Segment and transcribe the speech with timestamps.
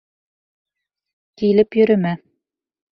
[1.43, 2.17] Килеп йөрөмә!